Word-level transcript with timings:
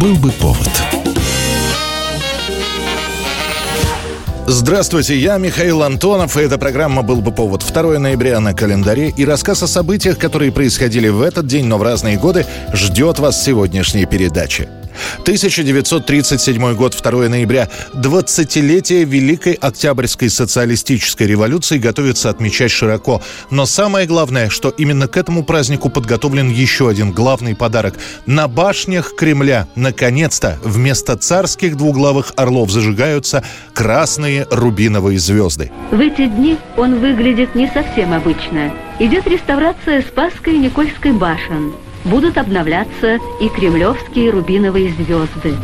Был 0.00 0.14
бы 0.14 0.30
повод. 0.30 0.68
Здравствуйте, 4.46 5.18
я 5.18 5.38
Михаил 5.38 5.82
Антонов, 5.82 6.36
и 6.36 6.40
эта 6.40 6.56
программа 6.56 7.02
«Был 7.02 7.20
бы 7.20 7.32
повод». 7.32 7.64
2 7.66 7.98
ноября 7.98 8.38
на 8.38 8.54
календаре 8.54 9.08
и 9.08 9.24
рассказ 9.24 9.64
о 9.64 9.66
событиях, 9.66 10.16
которые 10.16 10.52
происходили 10.52 11.08
в 11.08 11.20
этот 11.20 11.46
день, 11.46 11.64
но 11.64 11.78
в 11.78 11.82
разные 11.82 12.16
годы, 12.16 12.46
ждет 12.72 13.18
вас 13.18 13.42
сегодняшней 13.42 14.06
передачи. 14.06 14.68
1937 15.20 16.74
год, 16.74 16.96
2 17.00 17.28
ноября. 17.28 17.68
20-летие 17.94 19.04
Великой 19.04 19.54
Октябрьской 19.54 20.30
социалистической 20.30 21.26
революции 21.26 21.78
готовится 21.78 22.30
отмечать 22.30 22.70
широко. 22.70 23.22
Но 23.50 23.66
самое 23.66 24.06
главное, 24.06 24.48
что 24.48 24.70
именно 24.70 25.08
к 25.08 25.16
этому 25.16 25.44
празднику 25.44 25.90
подготовлен 25.90 26.50
еще 26.50 26.88
один 26.88 27.12
главный 27.12 27.54
подарок. 27.54 27.94
На 28.26 28.48
башнях 28.48 29.14
Кремля, 29.14 29.66
наконец-то, 29.74 30.58
вместо 30.62 31.16
царских 31.16 31.76
двуглавых 31.76 32.32
орлов 32.36 32.70
зажигаются 32.70 33.44
красные 33.74 34.46
рубиновые 34.50 35.18
звезды. 35.18 35.70
В 35.90 36.00
эти 36.00 36.26
дни 36.26 36.56
он 36.76 37.00
выглядит 37.00 37.54
не 37.54 37.68
совсем 37.68 38.12
обычно. 38.12 38.72
Идет 38.98 39.26
реставрация 39.26 40.02
Спасской 40.02 40.54
и 40.54 40.58
Никольской 40.58 41.12
башен 41.12 41.72
будут 42.04 42.38
обновляться 42.38 43.18
и 43.40 43.48
кремлевские 43.48 44.30
рубиновые 44.30 44.92
звезды. 44.92 45.54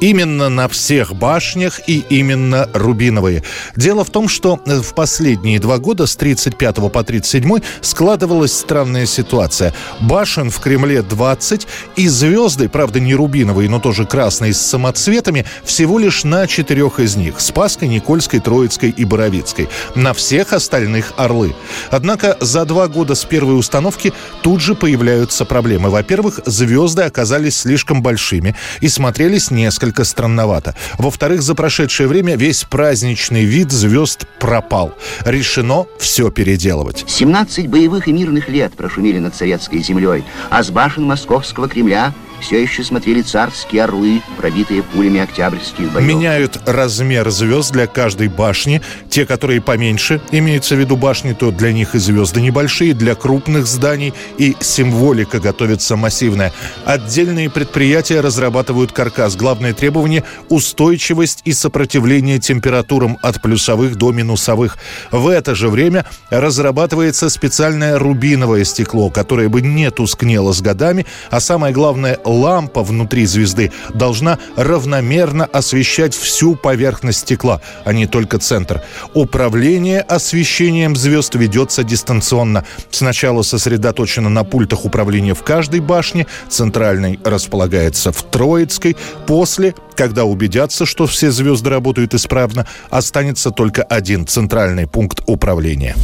Именно 0.00 0.48
на 0.48 0.68
всех 0.68 1.14
башнях 1.14 1.80
и 1.88 2.04
именно 2.08 2.68
рубиновые. 2.72 3.42
Дело 3.74 4.04
в 4.04 4.10
том, 4.10 4.28
что 4.28 4.60
в 4.64 4.94
последние 4.94 5.58
два 5.58 5.78
года, 5.78 6.06
с 6.06 6.14
35 6.14 6.76
по 6.92 7.02
37, 7.02 7.58
складывалась 7.80 8.52
странная 8.52 9.06
ситуация. 9.06 9.74
Башен 10.00 10.50
в 10.50 10.60
Кремле 10.60 11.02
20, 11.02 11.66
и 11.96 12.06
звезды, 12.06 12.68
правда 12.68 13.00
не 13.00 13.14
рубиновые, 13.14 13.68
но 13.68 13.80
тоже 13.80 14.06
красные 14.06 14.54
с 14.54 14.60
самоцветами, 14.60 15.44
всего 15.64 15.98
лишь 15.98 16.22
на 16.22 16.46
четырех 16.46 17.00
из 17.00 17.16
них. 17.16 17.40
Спасской, 17.40 17.88
Никольской, 17.88 18.38
Троицкой 18.38 18.90
и 18.90 19.04
Боровицкой. 19.04 19.68
На 19.96 20.14
всех 20.14 20.52
остальных 20.52 21.12
орлы. 21.16 21.56
Однако 21.90 22.36
за 22.40 22.64
два 22.64 22.86
года 22.86 23.16
с 23.16 23.24
первой 23.24 23.58
установки 23.58 24.12
тут 24.42 24.60
же 24.60 24.76
появляются 24.76 25.44
проблемы. 25.44 25.90
Во-первых, 25.90 26.40
звезды 26.46 27.02
оказались 27.02 27.58
слишком 27.58 28.00
большими 28.00 28.54
и 28.80 28.88
смотрелись 28.88 29.50
несколько 29.50 29.87
несколько 29.88 30.04
странновато. 30.04 30.74
Во-вторых, 30.98 31.42
за 31.42 31.54
прошедшее 31.54 32.08
время 32.08 32.36
весь 32.36 32.64
праздничный 32.64 33.44
вид 33.44 33.72
звезд 33.72 34.26
пропал. 34.38 34.92
Решено 35.24 35.86
все 35.98 36.30
переделывать. 36.30 37.04
17 37.06 37.68
боевых 37.68 38.06
и 38.06 38.12
мирных 38.12 38.48
лет 38.50 38.74
прошумели 38.76 39.18
над 39.18 39.34
советской 39.34 39.82
землей, 39.82 40.24
а 40.50 40.62
с 40.62 40.70
башен 40.70 41.04
московского 41.04 41.68
Кремля 41.68 42.12
все 42.40 42.62
еще 42.62 42.84
смотрели 42.84 43.22
царские 43.22 43.84
орлы, 43.84 44.22
пробитые 44.36 44.82
пулями 44.82 45.20
октябрьских 45.20 45.92
боев. 45.92 46.06
Меняют 46.06 46.58
размер 46.66 47.30
звезд 47.30 47.72
для 47.72 47.86
каждой 47.86 48.28
башни. 48.28 48.80
Те, 49.10 49.26
которые 49.26 49.60
поменьше, 49.60 50.20
имеется 50.30 50.74
в 50.74 50.78
виду 50.78 50.96
башни, 50.96 51.32
то 51.32 51.50
для 51.50 51.72
них 51.72 51.94
и 51.94 51.98
звезды 51.98 52.40
небольшие, 52.40 52.94
для 52.94 53.14
крупных 53.14 53.66
зданий 53.66 54.14
и 54.36 54.56
символика 54.60 55.40
готовится 55.40 55.96
массивная. 55.96 56.52
Отдельные 56.84 57.50
предприятия 57.50 58.20
разрабатывают 58.20 58.92
каркас. 58.92 59.36
Главное 59.36 59.74
требование– 59.74 60.24
устойчивость 60.48 61.42
и 61.44 61.52
сопротивление 61.52 62.38
температурам 62.38 63.18
от 63.22 63.42
плюсовых 63.42 63.96
до 63.96 64.12
минусовых. 64.12 64.78
В 65.10 65.28
это 65.28 65.54
же 65.54 65.68
время 65.68 66.04
разрабатывается 66.30 67.30
специальное 67.30 67.98
рубиновое 67.98 68.64
стекло, 68.64 69.10
которое 69.10 69.48
бы 69.48 69.62
не 69.62 69.90
тускнело 69.90 70.52
с 70.52 70.60
годами, 70.60 71.06
а 71.30 71.40
самое 71.40 71.72
главное 71.74 72.18
лампа 72.28 72.82
внутри 72.82 73.26
звезды 73.26 73.72
должна 73.94 74.38
равномерно 74.56 75.44
освещать 75.44 76.14
всю 76.14 76.54
поверхность 76.54 77.20
стекла, 77.20 77.60
а 77.84 77.92
не 77.92 78.06
только 78.06 78.38
центр. 78.38 78.82
Управление 79.14 80.00
освещением 80.00 80.96
звезд 80.96 81.34
ведется 81.34 81.82
дистанционно. 81.82 82.64
Сначала 82.90 83.42
сосредоточено 83.42 84.28
на 84.28 84.44
пультах 84.44 84.84
управления 84.84 85.34
в 85.34 85.42
каждой 85.42 85.80
башне, 85.80 86.26
центральный 86.48 87.18
располагается 87.24 88.12
в 88.12 88.22
Троицкой, 88.22 88.96
после 89.26 89.74
когда 89.98 90.24
убедятся, 90.24 90.86
что 90.86 91.08
все 91.08 91.32
звезды 91.32 91.70
работают 91.70 92.14
исправно, 92.14 92.68
останется 92.88 93.50
только 93.50 93.82
один 93.82 94.28
центральный 94.28 94.86
пункт 94.86 95.22
управления. 95.26 95.96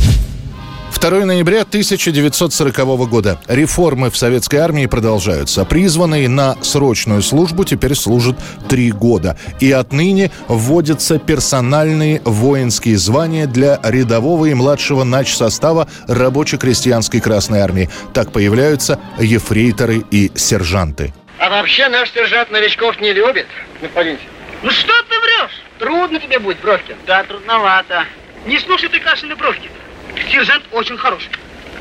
2 1.01 1.25
ноября 1.27 1.63
1940 1.63 3.09
года. 3.09 3.39
Реформы 3.47 4.11
в 4.11 4.17
советской 4.17 4.57
армии 4.57 4.87
продолжаются. 4.87 5.65
Призванные 5.65 6.29
на 6.29 6.57
срочную 6.63 7.23
службу 7.23 7.65
теперь 7.65 7.95
служат 7.95 8.37
три 8.69 8.91
года. 8.91 9.39
И 9.61 9.71
отныне 9.73 10.31
вводятся 10.49 11.19
персональные 11.19 12.23
воинские 12.25 12.97
звания 12.97 13.47
для 13.47 13.79
рядового 13.83 14.47
и 14.47 14.55
младшего 14.55 15.05
нач-состава 15.05 15.89
рабоче-крестьянской 16.09 17.21
Красной 17.21 17.61
Армии. 17.61 17.91
Так 18.13 18.33
появляются 18.33 18.99
ефрейторы 19.19 20.05
и 20.11 20.31
сержанты. 20.35 21.13
А 21.39 21.51
вообще 21.51 21.89
наш 21.89 22.11
сержант 22.13 22.51
новичков 22.51 23.01
не 23.01 23.13
любит, 23.13 23.47
господин. 23.83 24.19
Ну 24.63 24.71
что 24.71 24.93
ты 25.09 25.19
врешь? 25.21 25.63
Трудно 25.79 26.19
тебе 26.19 26.39
будет, 26.39 26.61
Бровкин. 26.63 26.97
Да, 27.07 27.23
трудновато. 27.25 28.05
Не 28.47 28.59
слушай 28.59 28.89
ты 28.89 29.01
Кашина 29.01 29.37
Бровкина. 29.37 29.84
Сержант 30.31 30.65
очень 30.73 30.97
хороший. 30.97 31.31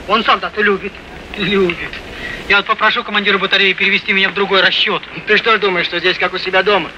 Он 0.07 0.23
солдата 0.23 0.61
любит. 0.61 0.93
Любит. 1.37 1.91
Я 2.49 2.57
вот 2.57 2.65
попрошу 2.65 3.03
командира 3.03 3.37
батареи 3.37 3.73
перевести 3.73 4.13
меня 4.13 4.29
в 4.29 4.33
другой 4.33 4.61
расчет. 4.61 5.01
Ты 5.27 5.37
что 5.37 5.57
думаешь, 5.57 5.85
что 5.85 5.99
здесь 5.99 6.17
как 6.17 6.33
у 6.33 6.37
себя 6.37 6.61
дома? 6.61 6.89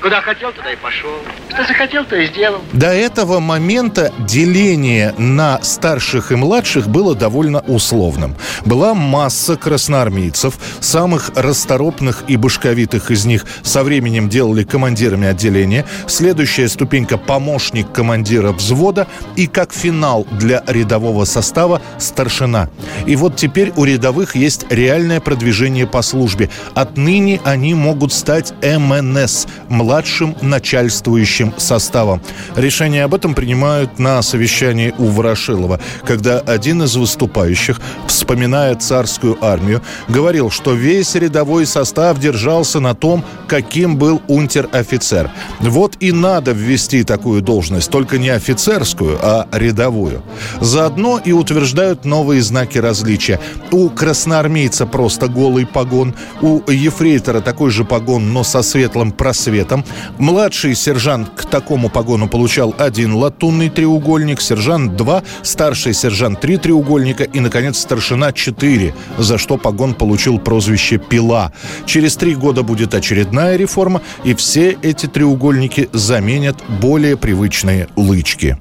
Куда 0.00 0.20
хотел, 0.20 0.52
туда 0.52 0.72
и 0.72 0.76
пошел. 0.76 1.10
Что 1.48 1.64
захотел, 1.64 2.04
то 2.04 2.16
и 2.16 2.26
сделал. 2.26 2.60
До 2.72 2.88
этого 2.88 3.40
момента 3.40 4.12
деление 4.18 5.14
на 5.18 5.62
старших 5.62 6.32
и 6.32 6.34
младших 6.34 6.88
было 6.88 7.14
довольно 7.14 7.60
условным. 7.60 8.34
Была 8.64 8.94
масса 8.94 9.56
красноармейцев, 9.56 10.54
самых 10.80 11.30
расторопных 11.36 12.24
и 12.28 12.36
башковитых 12.36 13.10
из 13.10 13.24
них 13.24 13.46
со 13.62 13.84
временем 13.84 14.28
делали 14.28 14.64
командирами 14.64 15.28
отделения. 15.28 15.84
Следующая 16.06 16.68
ступенька– 16.68 17.16
помощник 17.18 17.92
командира 17.92 18.52
взвода. 18.52 19.06
И 19.36 19.46
как 19.46 19.72
финал 19.72 20.26
для 20.32 20.62
рядового 20.66 21.24
состава– 21.24 21.80
старшина. 21.98 22.68
И 23.06 23.16
вот 23.16 23.36
теперь 23.36 23.72
у 23.76 23.84
рядовых 23.84 24.34
есть 24.34 24.66
реальное 24.70 25.20
продвижение 25.20 25.86
по 25.86 26.02
службе. 26.02 26.50
Отныне 26.74 27.40
они 27.44 27.74
могут 27.74 28.12
стать 28.12 28.52
МНС– 28.62 29.46
младшим 29.72 30.36
начальствующим 30.42 31.54
составом. 31.56 32.20
Решение 32.54 33.04
об 33.04 33.14
этом 33.14 33.34
принимают 33.34 33.98
на 33.98 34.22
совещании 34.22 34.94
у 34.98 35.06
Ворошилова, 35.06 35.80
когда 36.04 36.38
один 36.38 36.82
из 36.82 36.94
выступающих, 36.94 37.80
вспоминая 38.06 38.76
царскую 38.76 39.42
армию, 39.42 39.82
говорил, 40.08 40.50
что 40.50 40.74
весь 40.74 41.14
рядовой 41.14 41.66
состав 41.66 42.18
держался 42.20 42.80
на 42.80 42.94
том, 42.94 43.24
каким 43.48 43.96
был 43.96 44.20
унтер-офицер. 44.28 45.30
Вот 45.60 45.96
и 46.00 46.12
надо 46.12 46.52
ввести 46.52 47.02
такую 47.02 47.40
должность, 47.40 47.90
только 47.90 48.18
не 48.18 48.28
офицерскую, 48.28 49.18
а 49.22 49.48
рядовую. 49.52 50.22
Заодно 50.60 51.18
и 51.24 51.32
утверждают 51.32 52.04
новые 52.04 52.42
знаки 52.42 52.76
различия. 52.76 53.40
У 53.70 53.88
красноармейца 53.88 54.84
просто 54.86 55.28
голый 55.28 55.66
погон, 55.66 56.14
у 56.42 56.60
ефрейтора 56.70 57.40
такой 57.40 57.70
же 57.70 57.84
погон, 57.84 58.32
но 58.32 58.44
со 58.44 58.62
светлым 58.62 59.12
просветом 59.12 59.61
цветом. 59.62 59.84
Младший 60.18 60.74
сержант 60.74 61.30
к 61.36 61.44
такому 61.44 61.88
погону 61.88 62.28
получал 62.28 62.74
один 62.78 63.14
латунный 63.14 63.70
треугольник, 63.70 64.40
сержант 64.40 64.96
два, 64.96 65.22
старший 65.42 65.94
сержант 65.94 66.40
три 66.40 66.56
треугольника 66.56 67.24
и, 67.24 67.40
наконец, 67.40 67.78
старшина 67.78 68.32
четыре, 68.32 68.94
за 69.18 69.38
что 69.38 69.56
погон 69.56 69.94
получил 69.94 70.38
прозвище 70.38 70.98
«Пила». 70.98 71.52
Через 71.86 72.16
три 72.16 72.34
года 72.34 72.62
будет 72.62 72.94
очередная 72.94 73.56
реформа, 73.56 74.00
и 74.24 74.34
все 74.34 74.76
эти 74.82 75.06
треугольники 75.06 75.88
заменят 75.92 76.56
более 76.80 77.16
привычные 77.16 77.88
лычки. 77.96 78.56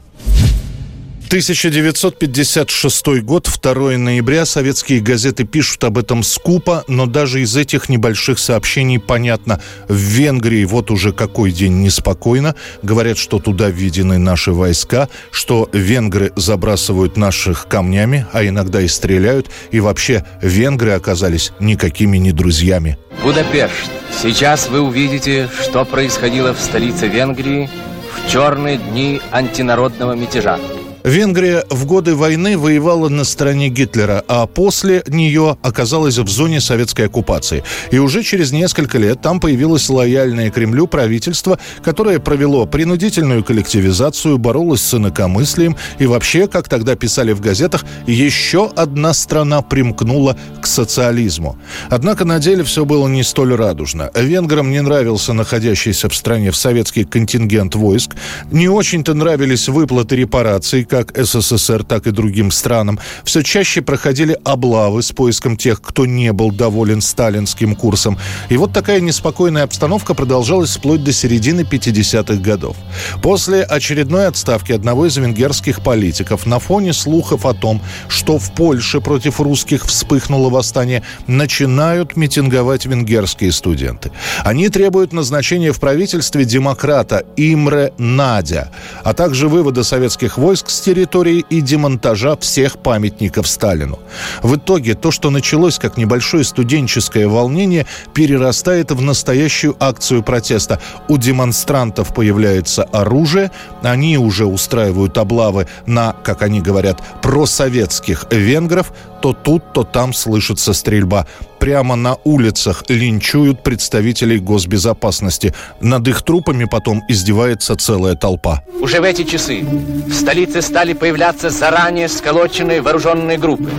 1956 1.31 3.21
год, 3.21 3.47
2 3.63 3.97
ноября. 3.97 4.45
Советские 4.45 4.99
газеты 4.99 5.45
пишут 5.45 5.81
об 5.85 5.97
этом 5.97 6.23
скупо, 6.23 6.83
но 6.89 7.05
даже 7.05 7.41
из 7.41 7.55
этих 7.55 7.87
небольших 7.87 8.37
сообщений 8.37 8.99
понятно. 8.99 9.61
В 9.87 9.95
Венгрии 9.95 10.65
вот 10.65 10.91
уже 10.91 11.13
какой 11.13 11.53
день 11.53 11.83
неспокойно. 11.83 12.55
Говорят, 12.83 13.17
что 13.17 13.39
туда 13.39 13.69
введены 13.69 14.17
наши 14.17 14.51
войска, 14.51 15.07
что 15.31 15.69
венгры 15.71 16.33
забрасывают 16.35 17.15
наших 17.15 17.65
камнями, 17.69 18.25
а 18.33 18.43
иногда 18.43 18.81
и 18.81 18.89
стреляют. 18.89 19.49
И 19.71 19.79
вообще, 19.79 20.25
венгры 20.41 20.91
оказались 20.91 21.53
никакими 21.61 22.17
не 22.17 22.33
друзьями. 22.33 22.97
Будапешт. 23.23 23.89
Сейчас 24.21 24.67
вы 24.67 24.81
увидите, 24.81 25.49
что 25.61 25.85
происходило 25.85 26.53
в 26.53 26.59
столице 26.59 27.07
Венгрии 27.07 27.69
в 28.17 28.29
черные 28.29 28.79
дни 28.79 29.21
антинародного 29.31 30.11
мятежа. 30.11 30.59
Венгрия 31.03 31.63
в 31.69 31.85
годы 31.85 32.15
войны 32.15 32.57
воевала 32.57 33.09
на 33.09 33.23
стороне 33.23 33.69
Гитлера, 33.69 34.23
а 34.27 34.45
после 34.45 35.03
нее 35.07 35.57
оказалась 35.63 36.17
в 36.17 36.27
зоне 36.29 36.61
советской 36.61 37.07
оккупации. 37.07 37.63
И 37.89 37.97
уже 37.97 38.23
через 38.23 38.51
несколько 38.51 38.97
лет 38.97 39.21
там 39.21 39.39
появилось 39.39 39.89
лояльное 39.89 40.51
Кремлю 40.51 40.87
правительство, 40.87 41.57
которое 41.83 42.19
провело 42.19 42.65
принудительную 42.65 43.43
коллективизацию, 43.43 44.37
боролось 44.37 44.81
с 44.81 44.93
инакомыслием 44.93 45.75
и 45.97 46.05
вообще, 46.05 46.47
как 46.47 46.69
тогда 46.69 46.95
писали 46.95 47.31
в 47.33 47.41
газетах, 47.41 47.83
еще 48.05 48.69
одна 48.75 49.13
страна 49.13 49.61
примкнула 49.61 50.37
к 50.61 50.67
социализму. 50.67 51.57
Однако 51.89 52.25
на 52.25 52.39
деле 52.39 52.63
все 52.63 52.85
было 52.85 53.07
не 53.07 53.23
столь 53.23 53.55
радужно. 53.55 54.11
Венграм 54.15 54.69
не 54.69 54.81
нравился 54.81 55.33
находящийся 55.33 56.09
в 56.09 56.15
стране 56.15 56.51
в 56.51 56.55
советский 56.55 57.05
контингент 57.05 57.75
войск, 57.75 58.15
не 58.51 58.69
очень-то 58.69 59.13
нравились 59.13 59.67
выплаты 59.67 60.15
репараций, 60.15 60.85
как 60.91 61.13
СССР, 61.15 61.85
так 61.85 62.05
и 62.05 62.11
другим 62.11 62.51
странам, 62.51 62.99
все 63.23 63.43
чаще 63.43 63.81
проходили 63.81 64.37
облавы 64.43 65.01
с 65.01 65.13
поиском 65.13 65.55
тех, 65.55 65.81
кто 65.81 66.05
не 66.05 66.33
был 66.33 66.51
доволен 66.51 66.99
сталинским 66.99 67.77
курсом. 67.77 68.19
И 68.49 68.57
вот 68.57 68.73
такая 68.73 68.99
неспокойная 68.99 69.63
обстановка 69.63 70.13
продолжалась 70.13 70.75
вплоть 70.75 71.01
до 71.01 71.13
середины 71.13 71.61
50-х 71.61 72.41
годов. 72.41 72.75
После 73.21 73.63
очередной 73.63 74.27
отставки 74.27 74.73
одного 74.73 75.05
из 75.05 75.15
венгерских 75.15 75.81
политиков 75.81 76.45
на 76.45 76.59
фоне 76.59 76.91
слухов 76.91 77.45
о 77.45 77.53
том, 77.53 77.81
что 78.09 78.37
в 78.37 78.53
Польше 78.53 78.99
против 78.99 79.39
русских 79.39 79.85
вспыхнуло 79.85 80.49
восстание, 80.49 81.03
начинают 81.25 82.17
митинговать 82.17 82.85
венгерские 82.85 83.53
студенты. 83.53 84.11
Они 84.43 84.67
требуют 84.67 85.13
назначения 85.13 85.71
в 85.71 85.79
правительстве 85.79 86.43
демократа 86.43 87.23
Имре 87.37 87.93
Надя, 87.97 88.71
а 89.05 89.13
также 89.13 89.47
вывода 89.47 89.85
советских 89.85 90.37
войск 90.37 90.69
с 90.69 90.80
территории 90.81 91.45
и 91.49 91.61
демонтажа 91.61 92.35
всех 92.37 92.77
памятников 92.79 93.47
Сталину. 93.47 93.99
В 94.41 94.55
итоге 94.55 94.95
то, 94.95 95.11
что 95.11 95.29
началось 95.29 95.79
как 95.79 95.97
небольшое 95.97 96.43
студенческое 96.43 97.27
волнение, 97.27 97.85
перерастает 98.13 98.91
в 98.91 99.01
настоящую 99.01 99.75
акцию 99.79 100.23
протеста. 100.23 100.79
У 101.07 101.17
демонстрантов 101.17 102.13
появляется 102.13 102.83
оружие, 102.83 103.51
они 103.81 104.17
уже 104.17 104.45
устраивают 104.45 105.17
облавы 105.17 105.67
на, 105.85 106.13
как 106.23 106.41
они 106.41 106.61
говорят, 106.61 107.01
просоветских 107.21 108.25
венгров, 108.31 108.91
то 109.21 109.33
тут, 109.33 109.73
то 109.73 109.83
там 109.83 110.13
слышится 110.13 110.73
стрельба. 110.73 111.25
Прямо 111.59 111.95
на 111.95 112.17
улицах 112.23 112.83
линчуют 112.89 113.61
представителей 113.63 114.39
госбезопасности. 114.39 115.53
Над 115.79 116.07
их 116.07 116.23
трупами 116.23 116.65
потом 116.65 117.03
издевается 117.07 117.75
целая 117.75 118.15
толпа. 118.15 118.63
Уже 118.79 118.99
в 118.99 119.03
эти 119.03 119.23
часы 119.23 119.63
в 120.07 120.13
столице 120.13 120.61
стали 120.61 120.93
появляться 120.93 121.49
заранее 121.49 122.09
сколоченные 122.09 122.81
вооруженные 122.81 123.37
группы. 123.37 123.69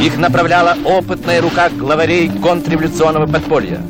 Их 0.00 0.16
направляла 0.16 0.76
опытная 0.84 1.40
рука 1.40 1.68
главарей 1.70 2.28
контрреволюционного 2.28 3.26
подполья. 3.26 3.80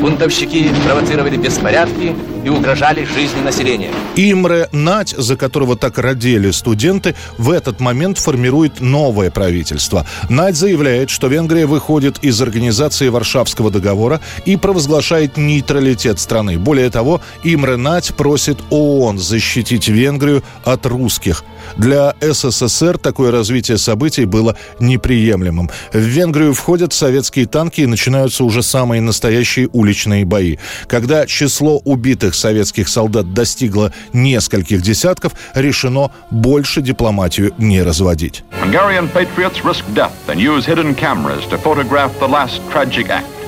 Бунтовщики 0.00 0.70
провоцировали 0.86 1.36
беспорядки 1.36 2.14
и 2.44 2.48
угрожали 2.48 3.04
жизни 3.04 3.40
населения. 3.40 3.90
Имре 4.16 4.68
Нать, 4.72 5.14
за 5.16 5.36
которого 5.36 5.76
так 5.76 5.98
родили 5.98 6.50
студенты, 6.50 7.14
в 7.38 7.50
этот 7.50 7.80
момент 7.80 8.18
формирует 8.18 8.80
новое 8.80 9.30
правительство. 9.30 10.06
Нать 10.28 10.56
заявляет, 10.56 11.10
что 11.10 11.28
Венгрия 11.28 11.66
выходит 11.66 12.18
из 12.22 12.40
организации 12.40 13.08
Варшавского 13.08 13.70
договора 13.70 14.20
и 14.44 14.56
провозглашает 14.56 15.36
нейтралитет 15.36 16.20
страны. 16.20 16.58
Более 16.58 16.90
того, 16.90 17.20
Имре 17.44 17.76
Нать 17.76 18.14
просит 18.14 18.58
ООН 18.70 19.18
защитить 19.18 19.88
Венгрию 19.88 20.42
от 20.64 20.86
русских. 20.86 21.44
Для 21.76 22.14
СССР 22.20 22.98
такое 22.98 23.30
развитие 23.30 23.78
событий 23.78 24.24
было 24.24 24.56
неприемлемым. 24.80 25.70
В 25.92 25.98
Венгрию 25.98 26.54
входят 26.54 26.92
советские 26.92 27.46
танки 27.46 27.82
и 27.82 27.86
начинаются 27.86 28.44
уже 28.44 28.62
самые 28.62 29.00
настоящие 29.00 29.68
уличные 29.72 30.24
бои. 30.24 30.56
Когда 30.88 31.26
число 31.26 31.78
убитых 31.84 32.29
советских 32.34 32.88
солдат 32.88 33.32
достигло 33.32 33.92
нескольких 34.12 34.82
десятков, 34.82 35.32
решено 35.54 36.10
больше 36.30 36.82
дипломатию 36.82 37.52
не 37.58 37.82
разводить. 37.82 38.42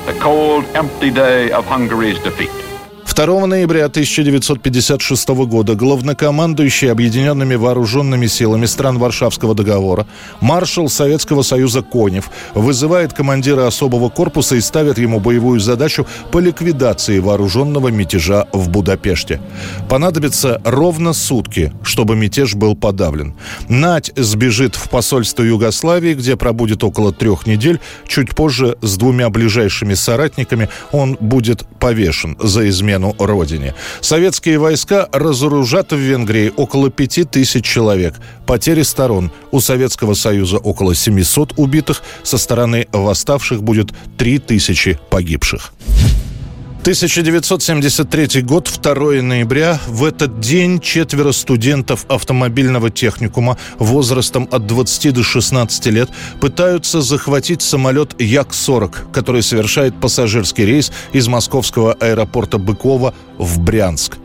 The 0.05 0.19
cold, 0.19 0.64
empty 0.75 1.11
day 1.11 1.50
of 1.50 1.64
Hungary's 1.67 2.19
defeat. 2.25 2.62
2 3.14 3.47
ноября 3.47 3.85
1956 3.87 5.29
года 5.29 5.75
главнокомандующий 5.75 6.91
Объединенными 6.91 7.56
Вооруженными 7.56 8.26
Силами 8.26 8.64
стран 8.64 8.99
Варшавского 8.99 9.55
договора 9.55 10.06
маршал 10.41 10.88
Советского 10.88 11.43
Союза 11.43 11.82
Конев 11.82 12.31
вызывает 12.55 13.12
командира 13.12 13.67
особого 13.67 14.09
корпуса 14.09 14.56
и 14.56 14.62
ставит 14.62 14.97
ему 14.97 15.20
боевую 15.20 15.61
задачу 15.61 16.06
по 16.31 16.38
ликвидации 16.38 17.19
вооруженного 17.19 17.88
мятежа 17.88 18.47
в 18.50 18.70
Будапеште. 18.70 19.43
Понадобится 19.91 20.62
ровно 20.64 21.12
сутки, 21.12 21.70
чтобы 21.82 22.17
мятеж 22.17 22.55
был 22.55 22.75
подавлен. 22.75 23.35
Нать 23.69 24.11
сбежит 24.17 24.75
в 24.75 24.88
посольство 24.88 25.43
Югославии, 25.43 26.14
где 26.14 26.37
пробудет 26.37 26.82
около 26.82 27.12
трех 27.12 27.47
недель. 27.47 27.79
Чуть 28.09 28.35
позже 28.35 28.79
с 28.81 28.97
двумя 28.97 29.29
ближайшими 29.29 29.93
соратниками 29.93 30.70
он 30.93 31.19
будет 31.20 31.67
повешен 31.79 32.38
за 32.41 32.67
измену 32.70 33.01
измену 33.02 33.14
родине. 33.19 33.75
Советские 34.00 34.58
войска 34.58 35.08
разоружат 35.12 35.93
в 35.93 35.96
Венгрии 35.96 36.52
около 36.56 36.90
пяти 36.90 37.25
тысяч 37.25 37.64
человек. 37.64 38.14
Потери 38.46 38.82
сторон. 38.82 39.31
У 39.50 39.60
Советского 39.60 40.14
Союза 40.14 40.58
около 40.58 40.94
700 40.94 41.54
убитых, 41.56 42.02
со 42.22 42.38
стороны 42.38 42.87
восставших 42.93 43.62
будет 43.62 43.93
3 44.19 44.38
тысячи 44.38 44.99
погибших. 45.10 45.72
1973 46.82 48.43
год, 48.43 48.69
2 48.82 49.23
ноября. 49.23 49.79
В 49.87 50.05
этот 50.05 50.40
день 50.40 50.81
четверо 50.81 51.31
студентов 51.31 52.05
автомобильного 52.08 52.90
техникума 52.90 53.56
возрастом 53.79 54.49
от 54.50 54.67
20 54.67 55.14
до 55.14 55.23
16 55.23 55.87
лет 55.87 56.11
пытаются 56.40 57.00
захватить 57.00 57.62
самолет 57.62 58.20
Як-40, 58.20 59.12
который 59.12 59.44
совершает 59.44 59.94
пассажирский 60.00 60.64
рейс 60.64 60.90
из 61.12 61.29
московского 61.29 61.93
аэропорта 61.93 62.58
Быкова 62.58 63.14
в 63.38 63.61
Брянск. 63.61 64.19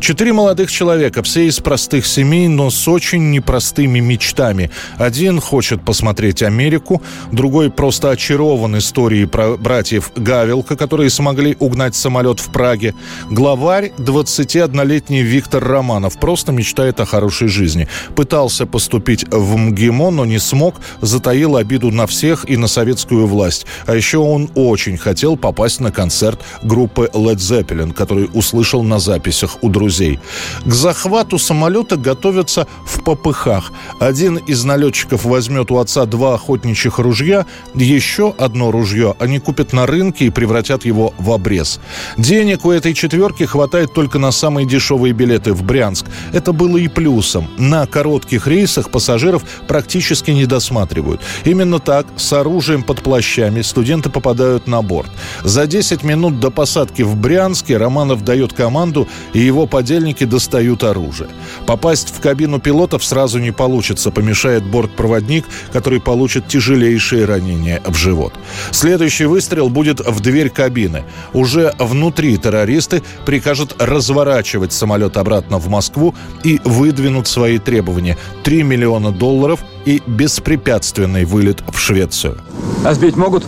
Четыре 0.00 0.32
молодых 0.32 0.70
человека, 0.70 1.22
все 1.22 1.46
из 1.46 1.58
простых 1.60 2.06
семей, 2.06 2.48
но 2.48 2.70
с 2.70 2.88
очень 2.88 3.30
непростыми 3.30 3.98
мечтами. 3.98 4.70
Один 4.96 5.40
хочет 5.40 5.84
посмотреть 5.84 6.42
Америку, 6.42 7.02
другой 7.32 7.70
просто 7.70 8.10
очарован 8.10 8.78
историей 8.78 9.26
про 9.26 9.56
братьев 9.56 10.12
Гавелка, 10.16 10.76
которые 10.76 11.10
смогли 11.10 11.56
угнать 11.58 11.94
самолет 11.94 12.40
в 12.40 12.50
Праге. 12.52 12.94
Главарь, 13.30 13.92
21-летний 13.98 15.22
Виктор 15.22 15.64
Романов, 15.64 16.18
просто 16.18 16.52
мечтает 16.52 17.00
о 17.00 17.06
хорошей 17.06 17.48
жизни. 17.48 17.88
Пытался 18.14 18.66
поступить 18.66 19.24
в 19.30 19.56
МГИМО, 19.56 20.10
но 20.10 20.24
не 20.24 20.38
смог, 20.38 20.76
затаил 21.00 21.56
обиду 21.56 21.90
на 21.90 22.06
всех 22.06 22.48
и 22.48 22.56
на 22.56 22.68
советскую 22.68 23.26
власть. 23.26 23.66
А 23.86 23.94
еще 23.94 24.18
он 24.18 24.50
очень 24.54 24.96
хотел 24.96 25.36
попасть 25.36 25.80
на 25.80 25.90
концерт 25.92 26.40
группы 26.62 27.10
Led 27.12 27.36
Zeppelin, 27.36 27.92
который 27.92 28.28
услышал 28.32 28.82
на 28.82 28.98
записях 28.98 29.57
у 29.62 29.68
друзей. 29.68 30.18
К 30.64 30.72
захвату 30.72 31.38
самолета 31.38 31.96
готовятся 31.96 32.66
в 32.86 33.02
попыхах. 33.02 33.72
Один 34.00 34.36
из 34.36 34.64
налетчиков 34.64 35.24
возьмет 35.24 35.70
у 35.70 35.78
отца 35.78 36.06
два 36.06 36.34
охотничьих 36.34 36.98
ружья, 36.98 37.46
еще 37.74 38.34
одно 38.38 38.70
ружье 38.70 39.14
они 39.18 39.38
купят 39.38 39.72
на 39.72 39.86
рынке 39.86 40.26
и 40.26 40.30
превратят 40.30 40.84
его 40.84 41.14
в 41.18 41.30
обрез. 41.32 41.80
Денег 42.16 42.64
у 42.64 42.70
этой 42.70 42.94
четверки 42.94 43.44
хватает 43.44 43.92
только 43.92 44.18
на 44.18 44.30
самые 44.30 44.66
дешевые 44.66 45.12
билеты 45.12 45.52
в 45.52 45.62
Брянск. 45.62 46.06
Это 46.32 46.52
было 46.52 46.76
и 46.76 46.88
плюсом. 46.88 47.48
На 47.58 47.86
коротких 47.86 48.46
рейсах 48.46 48.90
пассажиров 48.90 49.42
практически 49.66 50.30
не 50.30 50.46
досматривают. 50.46 51.20
Именно 51.44 51.78
так, 51.78 52.06
с 52.16 52.32
оружием 52.32 52.82
под 52.82 53.02
плащами, 53.02 53.62
студенты 53.62 54.10
попадают 54.10 54.66
на 54.66 54.82
борт. 54.82 55.10
За 55.42 55.66
10 55.66 56.02
минут 56.02 56.40
до 56.40 56.50
посадки 56.50 57.02
в 57.02 57.16
Брянске 57.16 57.76
Романов 57.76 58.24
дает 58.24 58.52
команду, 58.52 59.08
и 59.32 59.47
его 59.48 59.66
подельники 59.66 60.24
достают 60.24 60.84
оружие. 60.84 61.30
Попасть 61.66 62.14
в 62.14 62.20
кабину 62.20 62.60
пилотов 62.60 63.02
сразу 63.04 63.38
не 63.38 63.50
получится, 63.50 64.10
помешает 64.10 64.62
бортпроводник, 64.64 65.44
который 65.72 66.00
получит 66.00 66.46
тяжелейшие 66.48 67.24
ранения 67.24 67.82
в 67.84 67.96
живот. 67.96 68.34
Следующий 68.70 69.24
выстрел 69.24 69.68
будет 69.68 70.00
в 70.00 70.20
дверь 70.20 70.50
кабины. 70.50 71.04
Уже 71.32 71.74
внутри 71.78 72.36
террористы 72.36 73.02
прикажут 73.24 73.74
разворачивать 73.78 74.72
самолет 74.72 75.16
обратно 75.16 75.58
в 75.58 75.68
Москву 75.68 76.14
и 76.44 76.60
выдвинут 76.64 77.26
свои 77.26 77.58
требования. 77.58 78.16
3 78.44 78.62
миллиона 78.62 79.10
долларов 79.10 79.60
и 79.86 80.02
беспрепятственный 80.06 81.24
вылет 81.24 81.62
в 81.72 81.78
Швецию. 81.78 82.38
А 82.84 82.94
сбить 82.94 83.16
могут? 83.16 83.44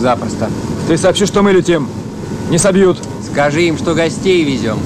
Запросто. 0.00 0.50
Ты 0.88 0.96
сообщи, 0.96 1.26
что 1.26 1.42
мы 1.42 1.52
летим. 1.52 1.88
Не 2.50 2.58
собьют. 2.58 2.98
Скажи 3.30 3.62
им, 3.62 3.78
что 3.78 3.94
гостей 3.94 4.44
везем. 4.44 4.78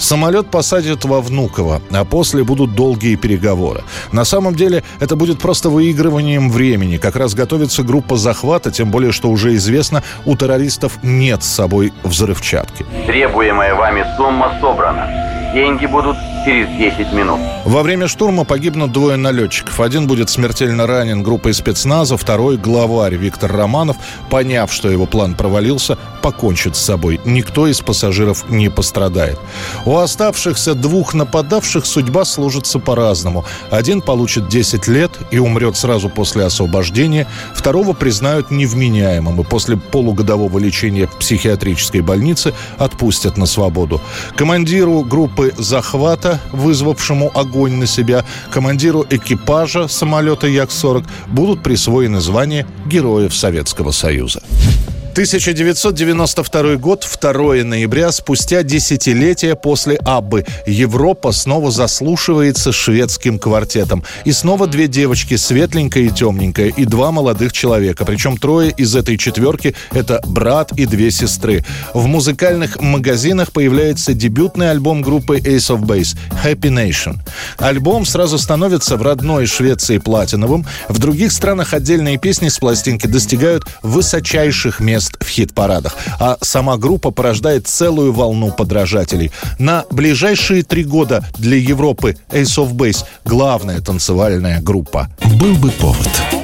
Самолет 0.00 0.50
посадят 0.50 1.04
во 1.04 1.20
Внуково, 1.20 1.82
а 1.90 2.04
после 2.06 2.42
будут 2.42 2.74
долгие 2.74 3.16
переговоры. 3.16 3.82
На 4.12 4.24
самом 4.24 4.54
деле 4.54 4.82
это 4.98 5.14
будет 5.14 5.38
просто 5.38 5.68
выигрыванием 5.68 6.50
времени. 6.50 6.96
Как 6.96 7.16
раз 7.16 7.34
готовится 7.34 7.82
группа 7.82 8.16
захвата, 8.16 8.70
тем 8.70 8.90
более, 8.90 9.12
что 9.12 9.28
уже 9.28 9.54
известно, 9.56 10.02
у 10.24 10.36
террористов 10.36 10.98
нет 11.02 11.42
с 11.42 11.48
собой 11.48 11.92
взрывчатки. 12.02 12.86
Требуемая 13.06 13.74
вами 13.74 14.06
сумма 14.16 14.56
собрана. 14.62 15.49
Деньги 15.52 15.86
будут 15.86 16.16
через 16.44 16.68
10 16.78 17.12
минут. 17.12 17.40
Во 17.64 17.82
время 17.82 18.06
штурма 18.06 18.44
погибнут 18.44 18.92
двое 18.92 19.16
налетчиков. 19.16 19.80
Один 19.80 20.06
будет 20.06 20.30
смертельно 20.30 20.86
ранен 20.86 21.22
группой 21.22 21.52
спецназа, 21.54 22.16
второй, 22.16 22.56
главарь 22.56 23.16
Виктор 23.16 23.52
Романов, 23.52 23.96
поняв, 24.30 24.72
что 24.72 24.88
его 24.88 25.06
план 25.06 25.34
провалился, 25.34 25.98
покончит 26.22 26.76
с 26.76 26.80
собой. 26.80 27.20
Никто 27.24 27.66
из 27.66 27.80
пассажиров 27.80 28.48
не 28.48 28.70
пострадает. 28.70 29.38
У 29.84 29.96
оставшихся 29.96 30.74
двух 30.74 31.14
нападавших 31.14 31.84
судьба 31.84 32.24
сложится 32.24 32.78
по-разному. 32.78 33.44
Один 33.70 34.00
получит 34.00 34.48
10 34.48 34.86
лет 34.86 35.10
и 35.30 35.38
умрет 35.38 35.76
сразу 35.76 36.08
после 36.08 36.44
освобождения, 36.44 37.26
второго 37.54 37.92
признают 37.92 38.50
невменяемым 38.50 39.40
и 39.40 39.44
после 39.44 39.76
полугодового 39.76 40.58
лечения 40.58 41.06
в 41.06 41.16
психиатрической 41.16 42.00
больнице 42.02 42.54
отпустят 42.78 43.36
на 43.36 43.46
свободу. 43.46 44.00
Командиру 44.36 45.02
группы 45.02 45.39
захвата 45.56 46.20
самолета, 46.20 46.40
вызвавшему 46.52 47.30
огонь 47.34 47.74
на 47.74 47.86
себя, 47.86 48.24
командиру 48.50 49.06
экипажа 49.10 49.88
самолета 49.88 50.46
Як-40 50.46 51.04
будут 51.28 51.62
присвоены 51.62 52.20
звания 52.20 52.66
Героев 52.86 53.34
Советского 53.34 53.92
Союза. 53.92 54.42
1992 55.12 56.76
год, 56.76 57.04
2 57.20 57.64
ноября, 57.64 58.12
спустя 58.12 58.62
десятилетия 58.62 59.56
после 59.56 59.96
Аббы, 59.96 60.46
Европа 60.66 61.32
снова 61.32 61.72
заслушивается 61.72 62.70
шведским 62.70 63.40
квартетом. 63.40 64.04
И 64.24 64.30
снова 64.30 64.68
две 64.68 64.86
девочки, 64.86 65.34
светленькая 65.34 66.04
и 66.04 66.10
темненькая, 66.10 66.68
и 66.68 66.84
два 66.84 67.10
молодых 67.10 67.52
человека. 67.52 68.04
Причем 68.04 68.36
трое 68.36 68.70
из 68.70 68.94
этой 68.94 69.18
четверки– 69.18 69.74
это 69.90 70.20
брат 70.24 70.70
и 70.78 70.86
две 70.86 71.10
сестры. 71.10 71.64
В 71.92 72.06
музыкальных 72.06 72.80
магазинах 72.80 73.50
появляется 73.50 74.14
дебютный 74.14 74.70
альбом 74.70 75.02
группы 75.02 75.38
Ace 75.38 75.76
of 75.76 75.80
Base– 75.80 76.16
Happy 76.44 76.70
Nation. 76.70 77.18
Альбом 77.58 78.06
сразу 78.06 78.38
становится 78.38 78.96
в 78.96 79.02
родной 79.02 79.46
Швеции 79.46 79.98
платиновым. 79.98 80.64
В 80.88 81.00
других 81.00 81.32
странах 81.32 81.74
отдельные 81.74 82.16
песни 82.16 82.48
с 82.48 82.58
пластинки 82.58 83.08
достигают 83.08 83.64
высочайших 83.82 84.78
мест 84.78 84.99
мест 85.00 85.16
в 85.20 85.28
хит-парадах. 85.28 85.96
А 86.18 86.36
сама 86.42 86.76
группа 86.76 87.10
порождает 87.10 87.66
целую 87.66 88.12
волну 88.12 88.52
подражателей. 88.52 89.30
На 89.58 89.84
ближайшие 89.90 90.62
три 90.62 90.84
года 90.84 91.24
для 91.38 91.56
Европы 91.56 92.16
Ace 92.30 92.58
of 92.58 92.72
Base 92.72 93.04
главная 93.24 93.80
танцевальная 93.80 94.60
группа. 94.60 95.08
Был 95.40 95.54
бы 95.54 95.70
повод. 95.70 96.39